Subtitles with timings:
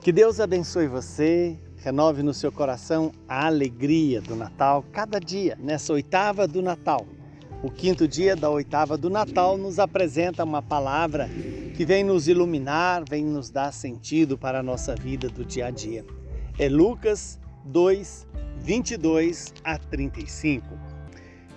[0.00, 5.92] Que Deus abençoe você, renove no seu coração a alegria do Natal cada dia, nessa
[5.92, 7.04] oitava do Natal.
[7.64, 11.28] O quinto dia da oitava do Natal nos apresenta uma palavra
[11.76, 15.70] que vem nos iluminar, vem nos dar sentido para a nossa vida do dia a
[15.70, 16.06] dia.
[16.56, 18.24] É Lucas 2,
[18.60, 20.64] 22 a 35.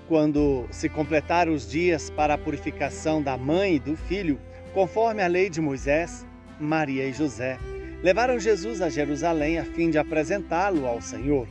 [0.07, 4.39] Quando se completar os dias para a purificação da mãe e do filho,
[4.73, 6.25] conforme a lei de Moisés,
[6.59, 7.59] Maria e José
[8.03, 11.47] levaram Jesus a Jerusalém a fim de apresentá-lo ao Senhor.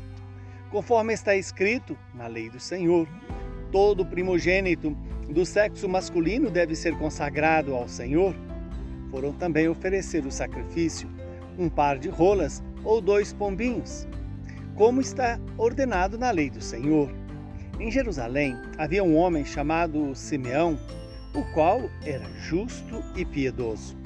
[0.70, 3.08] Conforme está escrito na lei do Senhor,
[3.70, 4.90] todo primogênito
[5.28, 8.34] do sexo masculino deve ser consagrado ao Senhor.
[9.10, 11.08] Foram também oferecer o sacrifício,
[11.58, 14.06] um par de rolas ou dois pombinhos,
[14.74, 17.12] como está ordenado na lei do Senhor.
[17.78, 20.78] Em Jerusalém havia um homem chamado Simeão,
[21.34, 23.99] o qual era justo e piedoso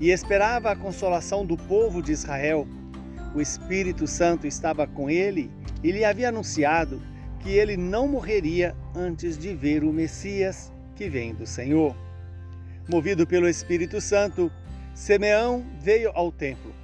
[0.00, 2.66] e esperava a consolação do povo de Israel.
[3.34, 5.50] O Espírito Santo estava com ele
[5.82, 7.02] e lhe havia anunciado
[7.40, 11.96] que ele não morreria antes de ver o Messias que vem do Senhor.
[12.88, 14.50] Movido pelo Espírito Santo,
[14.94, 16.74] Simeão veio ao templo.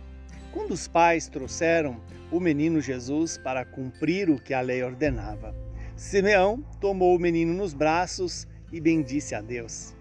[0.52, 5.54] Quando os pais trouxeram o menino Jesus para cumprir o que a lei ordenava,
[5.96, 9.94] Simeão tomou o menino nos braços e bendisse a Deus.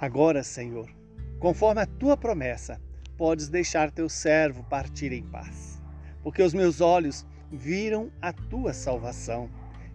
[0.00, 0.88] Agora, Senhor,
[1.38, 2.80] Conforme a tua promessa,
[3.16, 5.80] podes deixar teu servo partir em paz,
[6.22, 9.48] porque os meus olhos viram a tua salvação,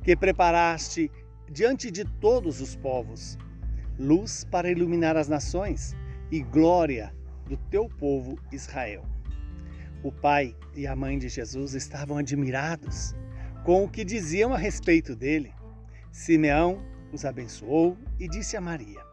[0.03, 1.11] que preparaste
[1.51, 3.37] diante de todos os povos,
[3.97, 5.95] luz para iluminar as nações
[6.31, 7.13] e glória
[7.45, 9.03] do teu povo Israel.
[10.03, 13.13] O pai e a mãe de Jesus estavam admirados
[13.65, 15.53] com o que diziam a respeito dele.
[16.11, 19.03] Simeão os abençoou e disse a Maria: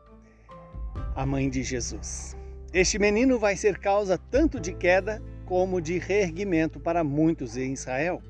[1.16, 2.36] a mãe de Jesus.
[2.74, 8.22] Este menino vai ser causa tanto de queda como de reerguimento para muitos em Israel.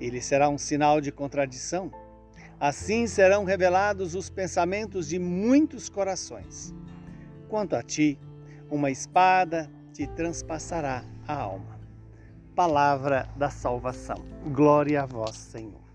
[0.00, 1.92] Ele será um sinal de contradição.
[2.58, 6.74] Assim serão revelados os pensamentos de muitos corações.
[7.50, 8.18] Quanto a ti,
[8.70, 11.78] uma espada te transpassará a alma.
[12.54, 14.24] Palavra da salvação.
[14.54, 15.85] Glória a vós, Senhor.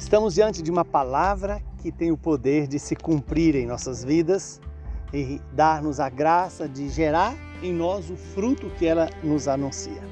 [0.00, 4.58] Estamos diante de uma palavra que tem o poder de se cumprir em nossas vidas
[5.12, 10.02] e dar-nos a graça de gerar em nós o fruto que ela nos anuncia.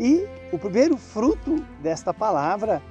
[0.00, 2.82] E o primeiro fruto desta palavra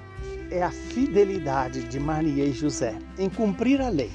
[0.49, 4.11] é a fidelidade de Maria e José em cumprir a lei.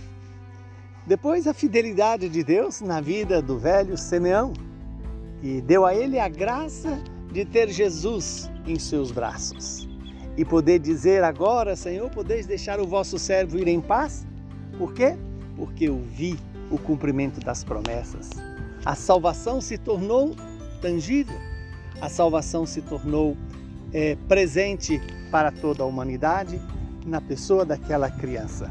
[1.07, 4.55] Depois, a fidelidade de Deus na vida do velho Simeão,
[5.43, 6.99] que deu a ele a graça
[7.31, 9.92] de ter Jesus em seus braços
[10.37, 14.27] e poder dizer agora, Senhor, podeis deixar o vosso servo ir em paz?
[14.79, 15.17] Por quê?
[15.57, 16.39] Porque eu vi
[16.71, 18.31] o cumprimento das promessas.
[18.85, 20.35] A salvação se tornou
[20.81, 21.39] tangível,
[22.01, 23.37] a salvação se tornou
[23.93, 25.01] é, presente
[25.31, 26.61] para toda a humanidade
[27.07, 28.71] na pessoa daquela criança.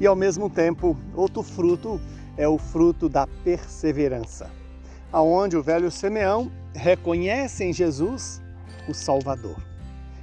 [0.00, 2.00] E ao mesmo tempo, outro fruto
[2.38, 4.50] é o fruto da perseverança,
[5.12, 8.40] aonde o velho Simeão reconhece em Jesus
[8.88, 9.69] o Salvador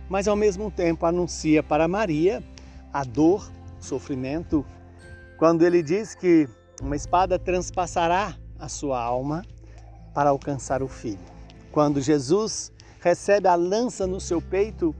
[0.09, 2.43] mas ao mesmo tempo anuncia para Maria
[2.93, 4.65] a dor, o sofrimento,
[5.37, 6.47] quando ele diz que
[6.81, 9.45] uma espada transpassará a sua alma
[10.13, 11.19] para alcançar o filho.
[11.71, 14.95] Quando Jesus recebe a lança no seu peito,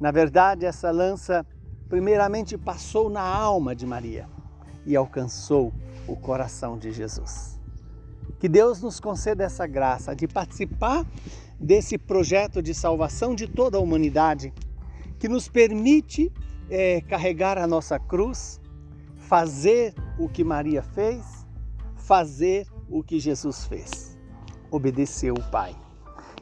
[0.00, 1.44] na verdade, essa lança
[1.88, 4.28] primeiramente passou na alma de Maria
[4.86, 5.72] e alcançou
[6.06, 7.58] o coração de Jesus.
[8.38, 11.04] Que Deus nos conceda essa graça de participar
[11.58, 14.52] desse projeto de salvação de toda a humanidade,
[15.18, 16.32] que nos permite
[16.70, 18.60] é, carregar a nossa cruz,
[19.16, 21.24] fazer o que Maria fez,
[21.96, 24.16] fazer o que Jesus fez.
[24.70, 25.74] Obedeceu o Pai.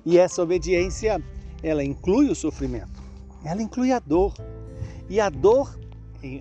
[0.05, 1.21] E essa obediência,
[1.63, 3.03] ela inclui o sofrimento,
[3.45, 4.35] ela inclui a dor.
[5.09, 5.79] E a dor,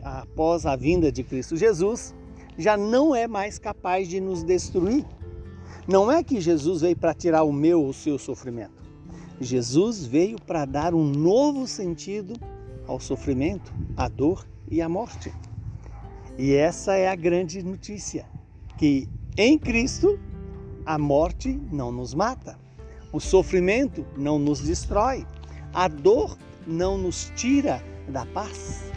[0.04, 2.14] após a vinda de Cristo Jesus,
[2.58, 5.06] já não é mais capaz de nos destruir
[5.88, 8.84] não é que Jesus veio para tirar o meu ou o seu sofrimento.
[9.40, 12.34] Jesus veio para dar um novo sentido
[12.88, 15.34] ao sofrimento, à dor e à morte.
[16.38, 18.26] E essa é a grande notícia,
[18.78, 19.08] que
[19.38, 20.20] em Cristo
[20.86, 22.58] a morte não nos mata,
[23.12, 25.26] o sofrimento não nos destrói,
[25.74, 26.38] a dor
[26.68, 28.92] não nos tira da paz.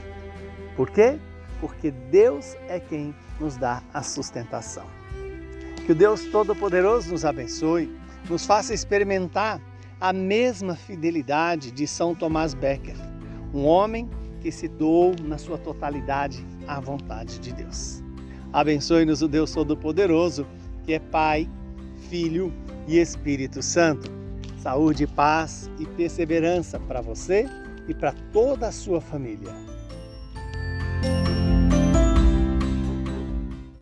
[0.77, 1.19] Por quê?
[1.61, 4.87] Porque Deus é quem nos dá a sustentação.
[5.89, 7.91] Que o Deus Todo-Poderoso nos abençoe,
[8.29, 9.59] nos faça experimentar
[9.99, 12.95] a mesma fidelidade de São Tomás Becker,
[13.55, 14.07] um homem
[14.43, 18.03] que se doou na sua totalidade à vontade de Deus.
[18.53, 20.47] Abençoe-nos o Deus Todo-Poderoso,
[20.85, 21.49] que é Pai,
[22.11, 22.53] Filho
[22.87, 24.11] e Espírito Santo.
[24.59, 27.47] Saúde, paz e perseverança para você
[27.89, 29.78] e para toda a sua família.